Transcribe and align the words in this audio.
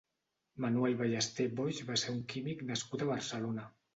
Manuel 0.63 0.95
Ballester 1.01 1.45
Boix 1.59 1.83
va 1.91 1.99
ser 2.05 2.13
un 2.15 2.19
químic 2.33 2.63
nascut 2.71 3.03
a 3.07 3.11
Barcelona. 3.13 3.67